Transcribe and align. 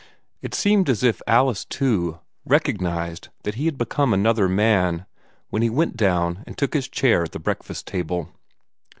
It 0.41 0.55
seemed 0.55 0.89
as 0.89 1.03
if 1.03 1.21
Alice, 1.27 1.63
too, 1.63 2.21
recognized 2.43 3.29
that 3.43 3.53
he 3.53 3.65
had 3.65 3.77
become 3.77 4.15
another 4.15 4.49
man, 4.49 5.05
when 5.51 5.61
he 5.61 5.69
went 5.69 5.95
down 5.95 6.43
and 6.47 6.57
took 6.57 6.73
his 6.73 6.87
chair 6.89 7.21
at 7.21 7.33
the 7.33 7.39
breakfast 7.39 7.85
table. 7.85 8.31